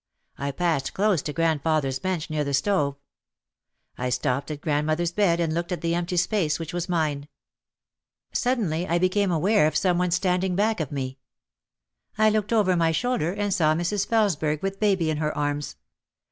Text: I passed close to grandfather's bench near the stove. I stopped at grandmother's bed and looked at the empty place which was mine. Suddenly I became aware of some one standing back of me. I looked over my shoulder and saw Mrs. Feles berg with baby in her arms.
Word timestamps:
I 0.39 0.49
passed 0.49 0.95
close 0.95 1.21
to 1.21 1.31
grandfather's 1.31 1.99
bench 1.99 2.31
near 2.31 2.43
the 2.43 2.55
stove. 2.55 2.97
I 3.99 4.09
stopped 4.09 4.49
at 4.49 4.59
grandmother's 4.59 5.11
bed 5.11 5.39
and 5.39 5.53
looked 5.53 5.71
at 5.71 5.81
the 5.81 5.93
empty 5.93 6.17
place 6.17 6.57
which 6.57 6.73
was 6.73 6.89
mine. 6.89 7.27
Suddenly 8.33 8.87
I 8.87 8.97
became 8.97 9.29
aware 9.31 9.67
of 9.67 9.75
some 9.77 9.99
one 9.99 10.09
standing 10.09 10.55
back 10.55 10.79
of 10.79 10.91
me. 10.91 11.19
I 12.17 12.31
looked 12.31 12.51
over 12.51 12.75
my 12.75 12.91
shoulder 12.91 13.31
and 13.31 13.53
saw 13.53 13.75
Mrs. 13.75 14.07
Feles 14.07 14.35
berg 14.39 14.63
with 14.63 14.79
baby 14.79 15.11
in 15.11 15.17
her 15.17 15.37
arms. 15.37 15.75